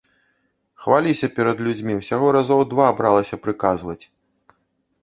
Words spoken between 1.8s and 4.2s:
ўсяго разоў два бралася прыказваць.